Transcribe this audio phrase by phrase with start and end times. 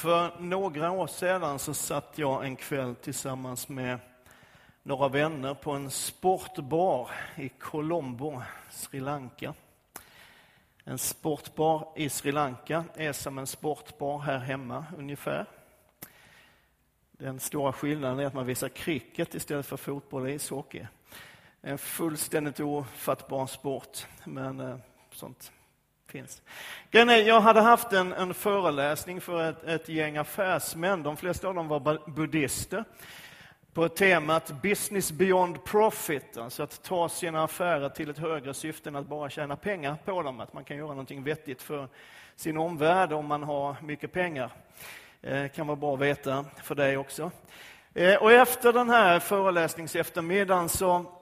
[0.00, 3.98] För några år sedan så satt jag en kväll tillsammans med
[4.82, 9.54] några vänner på en sportbar i Colombo, Sri Lanka.
[10.84, 15.46] En sportbar i Sri Lanka är som en sportbar här hemma ungefär.
[17.12, 20.86] Den stora skillnaden är att man visar cricket istället för fotboll och ishockey.
[21.60, 24.76] En fullständigt ofattbar sport, men eh,
[25.12, 25.52] sånt
[26.10, 26.42] finns.
[26.90, 31.68] Jag hade haft en, en föreläsning för ett, ett gäng affärsmän, de flesta av dem
[31.68, 32.84] var buddister,
[33.72, 38.96] på temat Business beyond profit, alltså att ta sina affärer till ett högre syfte än
[38.96, 41.88] att bara tjäna pengar på dem, att man kan göra någonting vettigt för
[42.36, 44.50] sin omvärld om man har mycket pengar.
[45.22, 47.30] Eh, kan vara bra att veta för dig också.
[47.94, 51.19] Eh, och efter den här föreläsningseftermiddagen så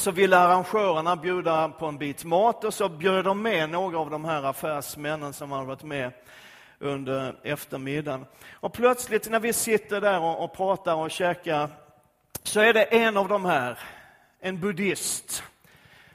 [0.00, 4.10] så ville arrangörerna bjuda på en bit mat och så bjöd de med några av
[4.10, 6.12] de här affärsmännen som hade varit med
[6.78, 8.26] under eftermiddagen.
[8.52, 11.68] Och plötsligt när vi sitter där och, och pratar och käkar
[12.42, 13.78] så är det en av de här,
[14.40, 15.42] en buddhist,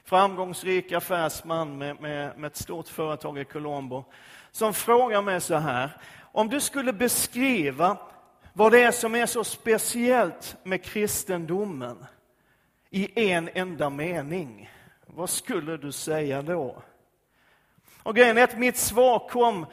[0.04, 4.04] framgångsrik affärsman med, med, med ett stort företag i Colombo,
[4.50, 5.90] som frågar mig så här,
[6.32, 7.96] om du skulle beskriva
[8.52, 12.06] vad det är som är så speciellt med kristendomen,
[12.90, 14.70] i en enda mening,
[15.06, 16.82] vad skulle du säga då?
[18.02, 19.66] Och grejen är att mitt svar kom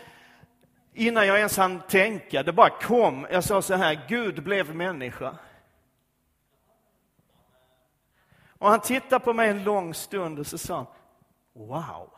[0.94, 2.44] innan jag ens hann tänka.
[2.44, 3.28] Det bara kom.
[3.32, 5.38] Jag sa så här, Gud blev människa.
[8.64, 10.86] Och han tittade på mig en lång stund och så sa han,
[11.54, 12.10] wow.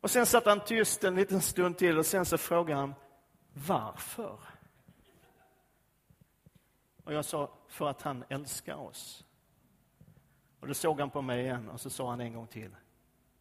[0.00, 2.94] Och sen satt han tyst en liten stund till och sen så frågade han,
[3.52, 4.38] varför?
[7.04, 9.24] Och jag sa, för att han älskar oss.
[10.60, 12.76] Och då såg han på mig igen och så sa han en gång till,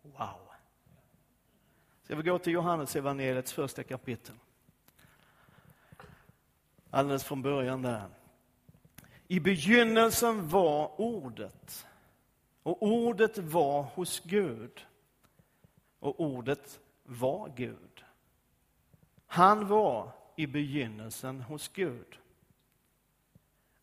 [0.02, 0.40] wow.
[2.04, 4.36] Ska vi gå till Johannes evangeliets första kapitel?
[6.90, 8.10] Alldeles från början där.
[9.28, 11.88] I begynnelsen var ordet
[12.64, 14.86] och ordet var hos Gud
[16.00, 18.04] och ordet var Gud.
[19.28, 22.20] Han var i begynnelsen hos Gud.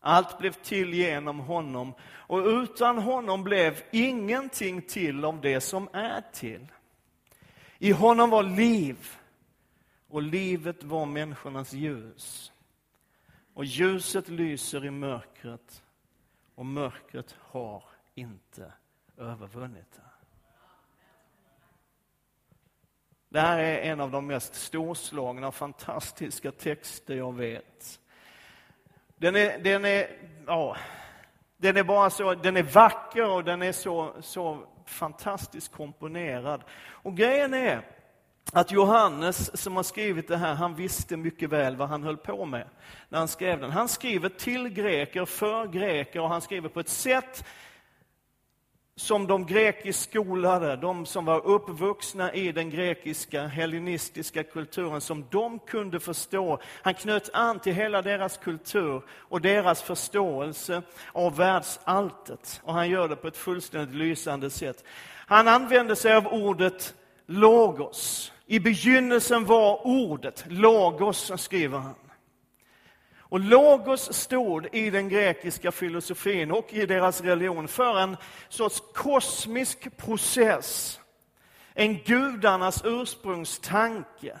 [0.03, 6.23] Allt blev till genom honom och utan honom blev ingenting till av det som är
[6.33, 6.67] till.
[7.77, 9.17] I honom var liv
[10.09, 12.51] och livet var människornas ljus.
[13.53, 15.83] Och ljuset lyser i mörkret
[16.55, 17.83] och mörkret har
[18.15, 18.73] inte
[19.17, 20.01] övervunnit det.
[23.29, 28.00] Det här är en av de mest storslagna och fantastiska texter jag vet.
[29.21, 30.07] Den är, den är,
[30.47, 30.77] ja,
[31.57, 36.63] den är bara så, den är vacker och den är så, så fantastiskt komponerad.
[36.89, 37.81] Och grejen är
[38.53, 42.45] att Johannes som har skrivit det här, han visste mycket väl vad han höll på
[42.45, 42.67] med
[43.09, 43.71] när han skrev den.
[43.71, 47.45] Han skriver till greker, för greker och han skriver på ett sätt
[49.01, 55.59] som de grekiskt skolade, de som var uppvuxna i den grekiska hellenistiska kulturen, som de
[55.59, 56.59] kunde förstå.
[56.81, 60.81] Han knöt an till hela deras kultur och deras förståelse
[61.11, 62.61] av världsalltet.
[62.63, 64.83] Och han gör det på ett fullständigt lysande sätt.
[65.27, 66.93] Han använder sig av ordet
[67.25, 68.31] logos.
[68.45, 71.95] I begynnelsen var ordet, logos skriver han.
[73.31, 78.17] Och logos stod i den grekiska filosofin och i deras religion för en
[78.49, 80.99] sorts kosmisk process.
[81.73, 84.39] En gudarnas ursprungstanke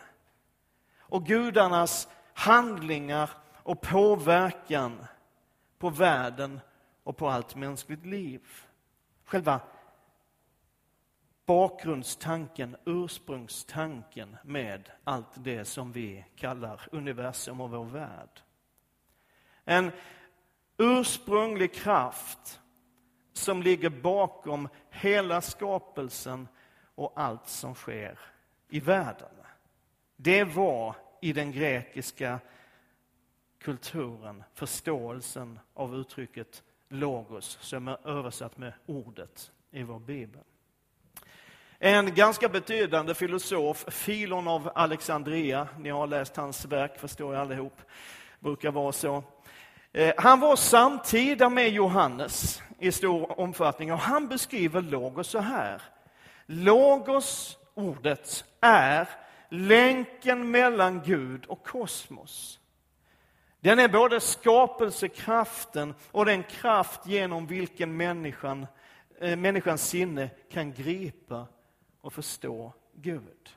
[0.99, 3.29] och gudarnas handlingar
[3.63, 5.05] och påverkan
[5.77, 6.59] på världen
[7.03, 8.41] och på allt mänskligt liv.
[9.25, 9.59] Själva
[11.45, 18.41] bakgrundstanken, ursprungstanken med allt det som vi kallar universum och vår värld.
[19.65, 19.91] En
[20.77, 22.59] ursprunglig kraft
[23.33, 26.47] som ligger bakom hela skapelsen
[26.95, 28.19] och allt som sker
[28.69, 29.29] i världen.
[30.15, 32.39] Det var i den grekiska
[33.59, 40.41] kulturen förståelsen av uttrycket logos, som är översatt med ordet i vår bibel.
[41.79, 47.81] En ganska betydande filosof, Filon av Alexandria, ni har läst hans verk förstår jag allihop,
[48.39, 49.23] brukar vara så.
[49.93, 55.81] Eh, han var samtida med Johannes i stor omfattning och han beskriver Logos så här.
[56.45, 59.09] Logos, ordet, är
[59.49, 62.59] länken mellan Gud och kosmos.
[63.59, 68.67] Den är både skapelsekraften och den kraft genom vilken människan,
[69.19, 71.47] eh, människans sinne kan gripa
[72.01, 73.49] och förstå Gud.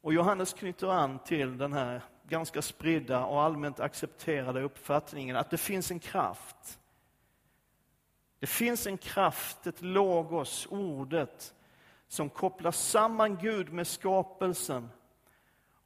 [0.00, 5.58] Och Johannes knyter an till den här ganska spridda och allmänt accepterade uppfattningen att det
[5.58, 6.78] finns en kraft.
[8.38, 11.54] Det finns en kraft, ett logos, ordet,
[12.08, 14.88] som kopplar samman Gud med skapelsen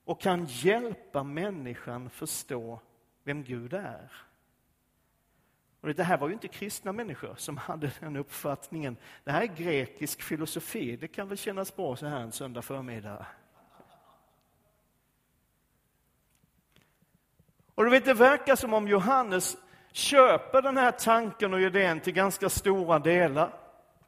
[0.05, 2.81] och kan hjälpa människan förstå
[3.25, 4.13] vem Gud är.
[5.81, 8.97] Och det här var ju inte kristna människor som hade den uppfattningen.
[9.25, 10.97] Det här är grekisk filosofi.
[10.97, 13.27] Det kan väl kännas bra så här en söndag förmiddag.
[17.75, 19.57] Och du vet, det verkar som om Johannes
[19.93, 23.53] köper den här tanken och idén till ganska stora delar.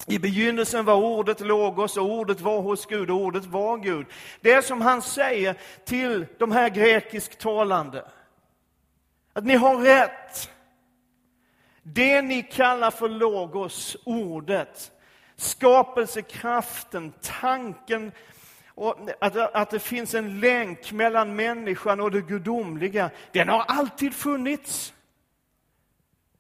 [0.07, 4.07] I begynnelsen var ordet logos och ordet var hos Gud och ordet var Gud.
[4.41, 8.05] Det är som han säger till de här grekisktalande.
[9.33, 10.51] Att ni har rätt.
[11.83, 14.93] Det ni kallar för logos, ordet,
[15.37, 18.13] skapelsekraften, tanken,
[18.77, 24.15] och att, att det finns en länk mellan människan och det gudomliga, den har alltid
[24.15, 24.95] funnits.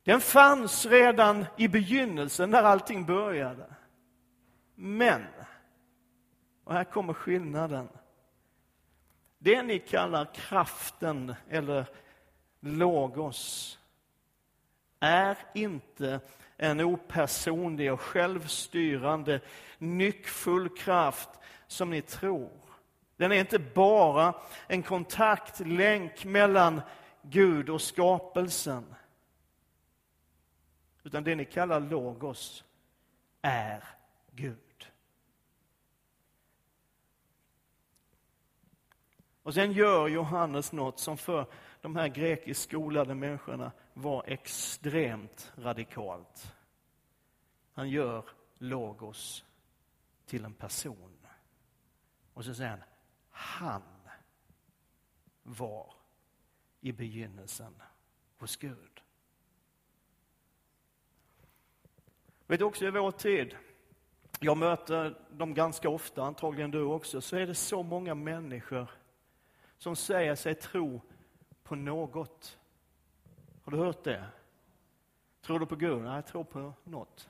[0.04, 3.66] Den fanns redan i begynnelsen när allting började.
[4.74, 5.26] Men,
[6.64, 7.88] och här kommer skillnaden.
[9.38, 11.86] Det ni kallar kraften eller
[12.60, 13.78] logos
[15.00, 16.20] är inte
[16.56, 19.40] en opersonlig och självstyrande
[19.78, 21.28] nyckfull kraft
[21.66, 22.60] som ni tror.
[23.16, 24.34] Den är inte bara
[24.66, 26.80] en kontaktlänk mellan
[27.22, 28.94] Gud och skapelsen.
[31.04, 32.64] Utan det ni kallar logos
[33.42, 33.84] är
[34.30, 34.56] Gud.
[39.42, 41.46] Och sen gör Johannes något som för
[41.80, 46.54] de här grekiskt skolade människorna var extremt radikalt.
[47.72, 49.44] Han gör logos
[50.26, 51.26] till en person.
[52.34, 52.82] Och så säger han,
[53.30, 53.82] han
[55.42, 55.94] var
[56.80, 57.82] i begynnelsen
[58.38, 59.02] hos Gud.
[62.46, 63.56] Vet också i vår tid,
[64.40, 68.90] jag möter dem ganska ofta, antagligen du också, så är det så många människor
[69.78, 71.00] som säger sig tro
[71.62, 72.58] på något.
[73.66, 74.24] Har du hört det?
[75.46, 76.02] Tror du på Gud?
[76.02, 77.28] Nej, jag tror på något.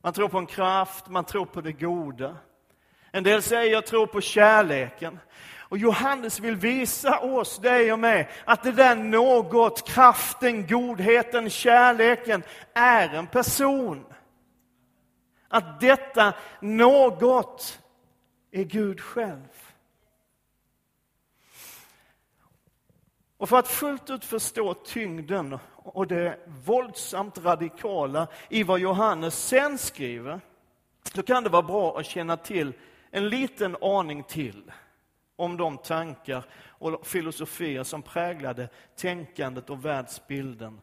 [0.00, 2.36] Man tror på en kraft, man tror på det goda.
[3.10, 5.18] En del säger jag tror på kärleken.
[5.58, 12.42] Och Johannes vill visa oss, dig och mig, att det där något, kraften, godheten, kärleken,
[12.72, 14.04] är en person.
[15.48, 17.80] Att detta något
[18.50, 19.69] är Gud själv.
[23.40, 29.78] Och för att fullt ut förstå tyngden och det våldsamt radikala i vad Johannes sen
[29.78, 30.40] skriver,
[31.14, 32.72] så kan det vara bra att känna till
[33.10, 34.72] en liten aning till
[35.36, 40.80] om de tankar och filosofier som präglade tänkandet och världsbilden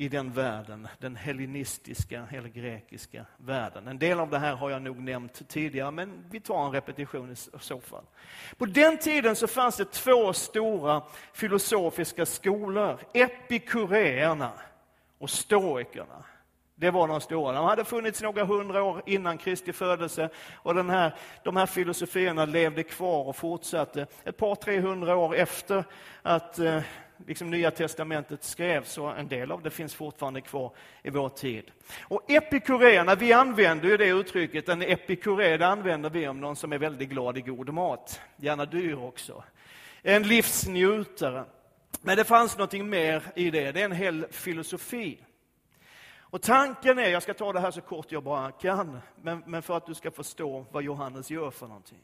[0.00, 3.88] i den världen, den hellenistiska eller grekiska världen.
[3.88, 7.32] En del av det här har jag nog nämnt tidigare, men vi tar en repetition
[7.32, 8.04] i så fall.
[8.58, 11.02] På den tiden så fanns det två stora
[11.32, 14.52] filosofiska skolor, epikureerna
[15.18, 16.24] och stoikerna.
[16.74, 17.52] Det var de stora.
[17.52, 21.14] De hade funnits några hundra år innan Kristi födelse och den här,
[21.44, 25.84] de här filosofierna levde kvar och fortsatte ett par, tre hundra år efter
[26.22, 26.82] att eh,
[27.26, 30.72] liksom Nya Testamentet skrevs, och en del av det finns fortfarande kvar
[31.02, 31.70] i vår tid.
[32.00, 36.72] Och epikuréerna, vi använder ju det uttrycket, en epikuré, det använder vi om någon som
[36.72, 39.44] är väldigt glad i god mat, gärna dyr också.
[40.02, 41.44] En livsnjutare.
[42.02, 45.18] Men det fanns någonting mer i det, det är en hel filosofi.
[46.20, 49.62] Och tanken är, jag ska ta det här så kort jag bara kan, men, men
[49.62, 52.02] för att du ska förstå vad Johannes gör för någonting.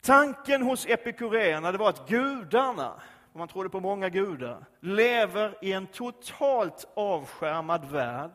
[0.00, 3.00] Tanken hos epikuréerna det var att gudarna,
[3.34, 8.30] och man trodde på många gudar, lever i en totalt avskärmad värld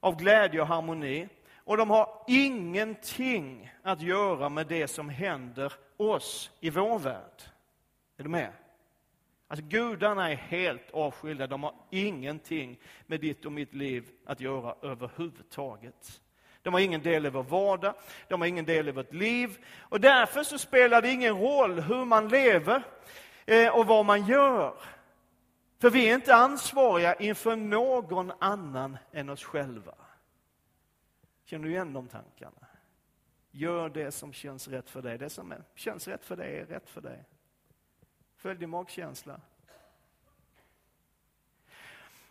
[0.00, 1.28] av glädje och harmoni.
[1.56, 7.42] Och de har ingenting att göra med det som händer oss i vår värld.
[8.16, 8.52] Är du med?
[9.48, 14.74] Alltså gudarna är helt avskilda, de har ingenting med ditt och mitt liv att göra
[14.82, 16.20] överhuvudtaget.
[16.62, 17.94] De har ingen del i vår vardag,
[18.28, 19.64] de har ingen del i vårt liv.
[19.78, 22.82] Och därför så spelar det ingen roll hur man lever
[23.46, 24.74] Eh, och vad man gör.
[25.78, 29.94] För vi är inte ansvariga inför någon annan än oss själva.
[31.44, 32.66] Känner du igen de tankarna?
[33.50, 35.18] Gör det som känns rätt för dig.
[35.18, 37.24] Det som känns rätt för dig är rätt för dig.
[38.36, 39.40] Följ din magkänsla.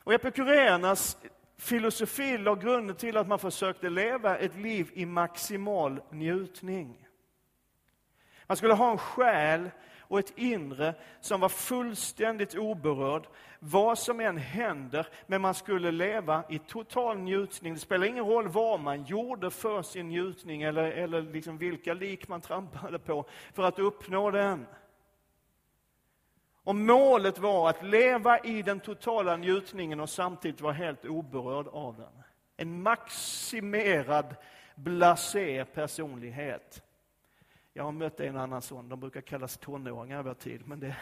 [0.03, 1.17] Och epikureernas
[1.57, 7.07] filosofi la grunden till att man försökte leva ett liv i maximal njutning.
[8.47, 9.69] Man skulle ha en själ
[10.09, 13.27] och ett inre som var fullständigt oberörd,
[13.59, 17.73] vad som än händer, men man skulle leva i total njutning.
[17.73, 22.27] Det spelar ingen roll vad man gjorde för sin njutning eller, eller liksom vilka lik
[22.27, 24.65] man trampade på för att uppnå den.
[26.63, 31.97] Och målet var att leva i den totala njutningen och samtidigt vara helt oberörd av
[31.97, 32.23] den.
[32.57, 34.35] En maximerad,
[34.75, 36.83] blasé personlighet.
[37.79, 40.95] Jag har mött en annan sån, de brukar kallas tonåringar över tid, men det...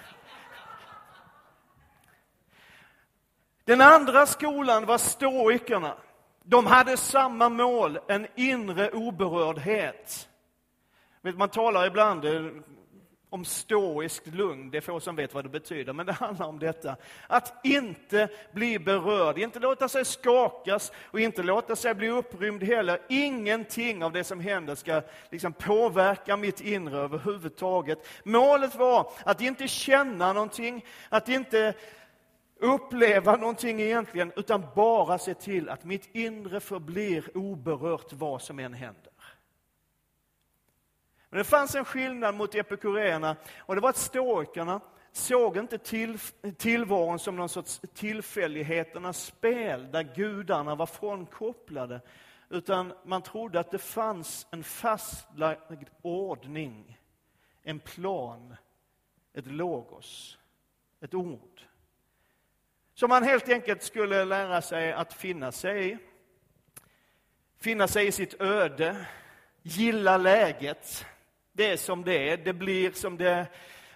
[3.63, 5.97] Den andra skolan var stoikerna.
[6.43, 10.29] De hade samma mål, en inre oberördhet.
[11.21, 12.25] Man talar ibland,
[13.29, 16.59] om stoiskt lugn, det är få som vet vad det betyder, men det handlar om
[16.59, 16.95] detta.
[17.27, 22.99] Att inte bli berörd, inte låta sig skakas och inte låta sig bli upprymd heller.
[23.09, 28.07] Ingenting av det som händer ska liksom påverka mitt inre överhuvudtaget.
[28.23, 31.73] Målet var att inte känna någonting, att inte
[32.59, 38.73] uppleva någonting egentligen, utan bara se till att mitt inre förblir oberört vad som än
[38.73, 39.11] händer.
[41.29, 44.81] Men det fanns en skillnad mot epikuréerna och det var att stoikerna
[45.11, 46.19] såg inte till,
[46.57, 52.01] tillvaron som någon sorts tillfälligheternas spel där gudarna var frånkopplade.
[52.49, 56.99] Utan man trodde att det fanns en fastlagd ordning,
[57.63, 58.55] en plan,
[59.33, 60.37] ett logos,
[61.01, 61.61] ett ord.
[62.93, 65.97] Som man helt enkelt skulle lära sig att finna sig i.
[67.57, 69.07] Finna sig i sitt öde,
[69.61, 71.05] gilla läget,
[71.57, 73.47] det är som det är, det blir som det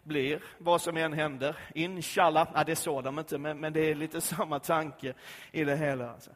[0.04, 1.58] blir, vad som än händer.
[1.76, 5.14] Inshallah, ja, det sa de inte, men, men det är lite samma tanke
[5.52, 6.12] i det hela.
[6.12, 6.32] Alltså.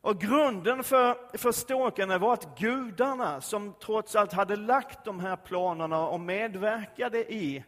[0.00, 5.36] Och grunden för, för ståkarna var att gudarna, som trots allt hade lagt de här
[5.36, 7.64] planerna och medverkade i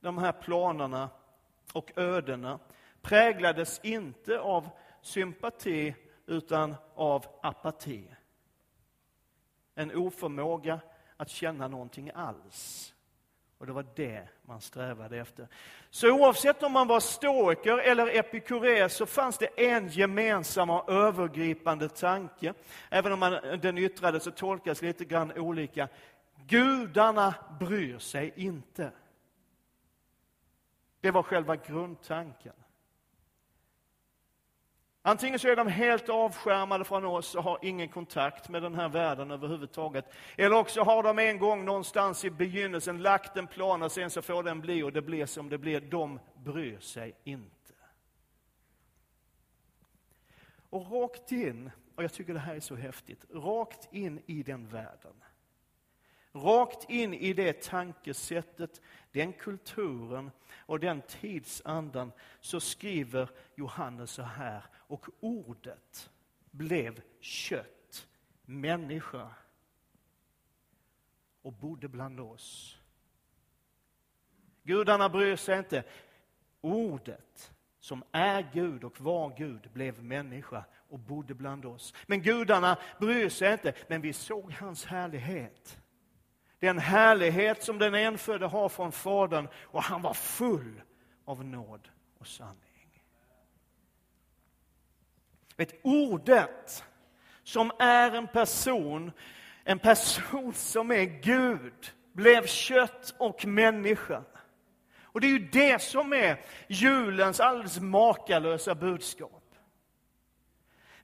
[0.00, 1.08] de här planerna
[1.72, 2.58] och ödena,
[3.02, 4.68] präglades inte av
[5.02, 5.94] sympati
[6.26, 8.08] utan av apati.
[9.74, 10.80] En oförmåga
[11.16, 12.94] att känna någonting alls.
[13.58, 15.48] Och det var det man strävade efter.
[15.90, 21.88] Så oavsett om man var stoiker eller epikuré så fanns det en gemensam och övergripande
[21.88, 22.54] tanke.
[22.90, 25.88] Även om man, den yttrades och tolkas lite grann olika.
[26.46, 28.90] Gudarna bryr sig inte.
[31.00, 32.52] Det var själva grundtanken.
[35.06, 38.88] Antingen så är de helt avskärmade från oss och har ingen kontakt med den här
[38.88, 40.04] världen överhuvudtaget.
[40.36, 44.22] Eller också har de en gång någonstans i begynnelsen lagt en plan och sen så
[44.22, 45.80] får den bli och det blir som det blir.
[45.80, 47.74] De bryr sig inte.
[50.70, 54.68] Och rakt in, och jag tycker det här är så häftigt, rakt in i den
[54.68, 55.24] världen.
[56.32, 58.80] Rakt in i det tankesättet,
[59.12, 64.62] den kulturen och den tidsandan så skriver Johannes så här
[64.94, 66.10] och ordet
[66.50, 68.06] blev kött,
[68.44, 69.30] människa
[71.42, 72.78] och bodde bland oss.
[74.62, 75.84] Gudarna bryr sig inte.
[76.60, 81.94] Ordet som är Gud och var Gud blev människa och bodde bland oss.
[82.06, 85.78] Men gudarna bryr sig inte, men vi såg hans härlighet.
[86.58, 90.82] Den härlighet som den enfödde har från Fadern och han var full
[91.24, 92.63] av nåd och sanning.
[95.56, 96.84] Vet, ordet
[97.42, 99.12] som är en person,
[99.64, 104.22] en person som är Gud, blev kött och människa.
[105.02, 109.54] Och det är ju det som är julens alldeles makalösa budskap.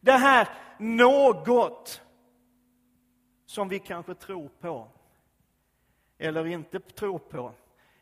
[0.00, 2.02] Det här något
[3.46, 4.88] som vi kanske tror på,
[6.18, 7.52] eller inte tror på.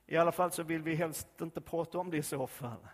[0.07, 2.88] I alla fall så vill vi helst inte prata om det i så fall.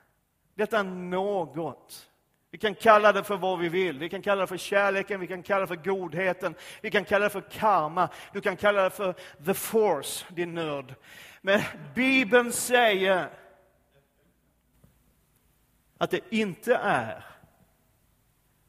[0.55, 2.11] Detta något
[2.55, 3.99] vi kan kalla det för vad vi vill.
[3.99, 7.25] Vi kan kalla det för kärleken, vi kan kalla det för godheten, vi kan kalla
[7.25, 10.95] det för karma, du kan kalla det för the force, din nörd.
[11.41, 11.61] Men
[11.95, 13.31] Bibeln säger
[15.99, 17.25] att det inte är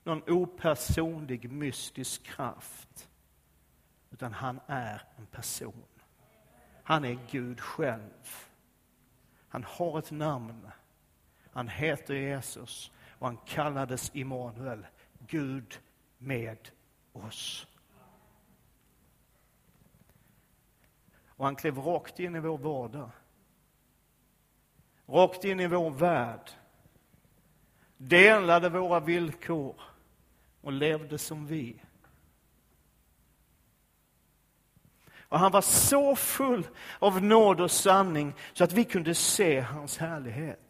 [0.03, 3.09] någon opersonlig mystisk kraft,
[4.11, 5.85] utan han är en person.
[6.83, 8.27] Han är Gud själv.
[9.49, 10.71] Han har ett namn.
[11.51, 12.91] Han heter Jesus
[13.25, 14.85] och han kallades Immanuel,
[15.27, 15.79] Gud
[16.17, 16.69] med
[17.13, 17.67] oss.
[21.27, 23.09] Och han klev rakt in i vår vardag.
[25.05, 26.51] Rakt in i vår värld.
[27.97, 29.81] Delade våra villkor
[30.61, 31.81] och levde som vi.
[35.19, 36.67] Och han var så full
[36.99, 40.64] av nåd och sanning så att vi kunde se hans härlighet.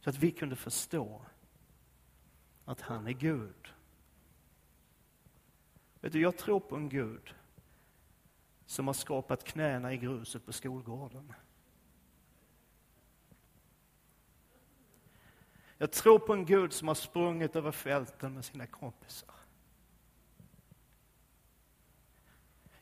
[0.00, 1.22] Så att vi kunde förstå
[2.64, 3.74] att han är Gud.
[6.00, 7.34] Vet du, jag tror på en Gud
[8.66, 11.32] som har skapat knäna i gruset på skolgården.
[15.78, 19.34] Jag tror på en Gud som har sprungit över fälten med sina kompisar.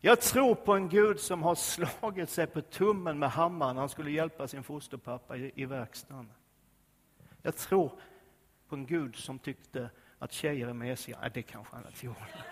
[0.01, 3.89] Jag tror på en Gud som har slagit sig på tummen med hammaren när han
[3.89, 6.33] skulle hjälpa sin fosterpappa i, i verkstaden.
[7.49, 8.01] Jag tror
[8.69, 11.19] på en Gud som tyckte att tjejer är mesiga.
[11.21, 12.45] Nej, det kanske han inte gjorde.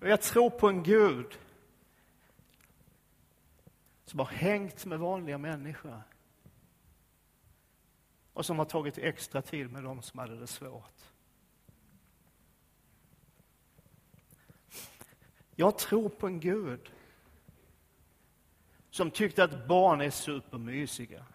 [0.00, 1.38] Jag tror på en Gud
[4.04, 6.02] som har hängt med vanliga människor
[8.32, 11.02] och som har tagit extra tid med dem som hade det svårt.
[15.54, 16.92] Jag tror på en Gud
[18.90, 21.26] som tyckte att barn är supermysiga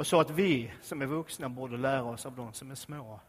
[0.00, 3.20] och så att vi som är vuxna borde lära oss av de som är små.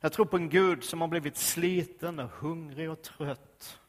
[0.00, 3.80] Jag tror på en Gud som har blivit sliten och hungrig och trött.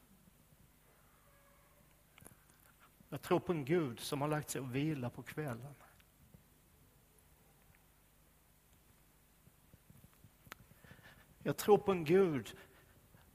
[3.09, 5.75] Jag tror på en Gud som har lagt sig och vila på kvällen.
[11.43, 12.55] Jag tror på en Gud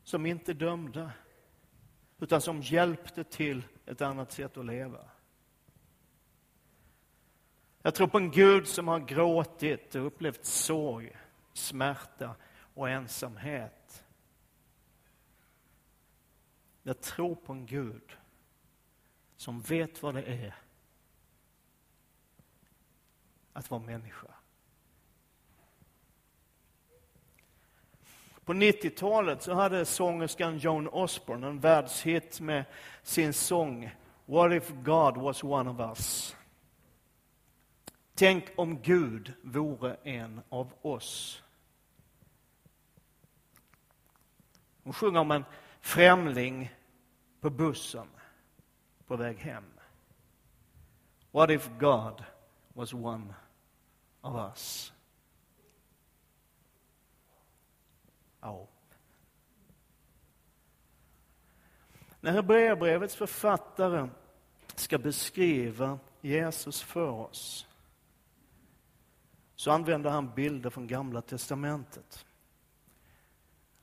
[0.02, 1.12] som inte dömde,
[2.20, 5.08] utan som hjälpte till ett annat sätt att leva.
[7.82, 11.16] Jag tror på en Gud som har gråtit och upplevt sorg,
[11.52, 12.36] smärta
[12.74, 14.04] och ensamhet.
[16.82, 18.16] Jag tror på en Gud
[19.36, 20.54] som vet vad det är
[23.52, 24.37] att vara människa.
[28.48, 32.64] På 90-talet så hade sångerskan Joan Osborne en världshit med
[33.02, 33.90] sin sång
[34.26, 36.36] What if God was one of us?
[38.14, 41.42] Tänk om Gud vore en av oss.
[44.82, 45.44] Hon sjunger om en
[45.80, 46.74] främling
[47.40, 48.08] på bussen
[49.06, 49.64] på väg hem.
[51.30, 52.24] What if God
[52.74, 53.34] was one
[54.20, 54.92] of us?
[58.40, 58.68] Ja.
[62.20, 64.08] När Hebreerbrevets författare
[64.74, 67.66] ska beskriva Jesus för oss
[69.56, 72.26] så använder han bilder från Gamla testamentet.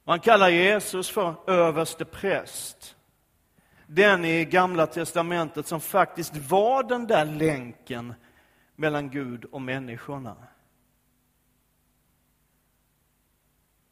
[0.04, 2.96] Man kallar Jesus för överste präst.
[3.88, 8.14] Den i Gamla testamentet som faktiskt var den där länken
[8.76, 10.36] mellan Gud och människorna.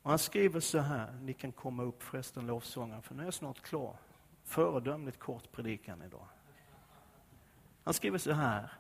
[0.04, 3.34] Och han skriver så här, ni kan komma upp förresten lovsångaren, för nu är jag
[3.34, 3.96] snart klar.
[4.44, 6.28] Föredömligt kort predikan idag.
[7.84, 8.72] Han skriver så här,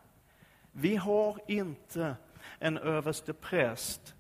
[0.72, 2.16] vi har inte
[2.60, 4.16] en överste präst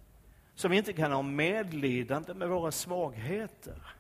[0.55, 3.95] som vi inte kan ha medlidande med våra svagheter.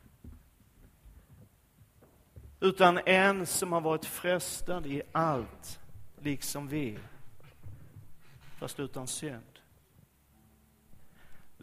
[2.59, 5.79] Utan en som har varit frestad i allt,
[6.19, 6.99] liksom vi,
[8.59, 9.52] fast utan synd.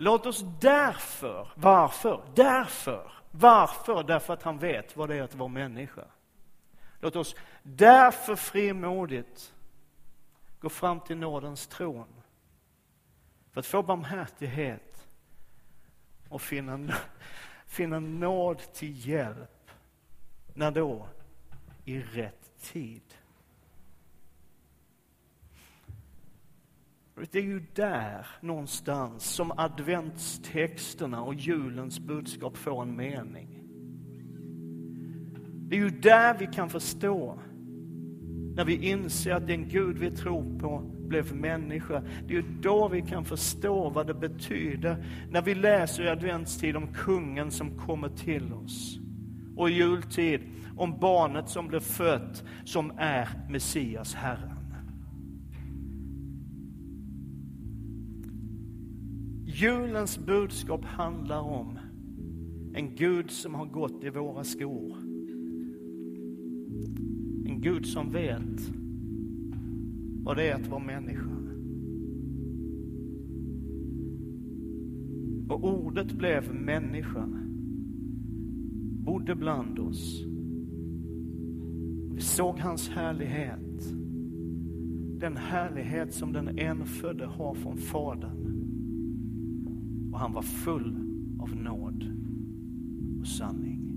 [0.03, 2.23] Låt oss därför, varför?
[2.35, 4.03] Därför, varför?
[4.03, 6.05] Därför att han vet vad det är att vara människa.
[7.01, 9.55] Låt oss därför frimodigt
[10.61, 12.07] gå fram till nådens tron
[13.53, 15.09] för att få barmhärtighet
[16.29, 16.95] och finna,
[17.67, 19.71] finna nåd till hjälp.
[20.55, 21.09] När då?
[21.85, 23.10] I rätt tid.
[27.31, 33.57] Det är ju där någonstans som adventstexterna och julens budskap får en mening.
[35.69, 37.39] Det är ju där vi kan förstå,
[38.55, 40.81] när vi inser att den Gud vi tror på
[41.11, 42.01] blev människa.
[42.01, 46.77] Det är ju då vi kan förstå vad det betyder när vi läser i adventstid
[46.77, 48.99] om kungen som kommer till oss.
[49.57, 50.41] Och i jultid
[50.77, 54.50] om barnet som blev fött, som är Messias, Herren.
[59.61, 61.79] Julens budskap handlar om
[62.75, 64.97] en Gud som har gått i våra skor.
[67.47, 68.73] En Gud som vet
[70.23, 71.31] vad det är att vara människa.
[75.49, 77.29] Och ordet blev människa,
[79.05, 80.25] bodde bland oss.
[82.15, 83.95] Vi såg hans härlighet,
[85.21, 88.50] den härlighet som den enfödde har från Fadern
[90.21, 90.97] han var full
[91.41, 92.05] av nåd
[93.21, 93.90] och sanning.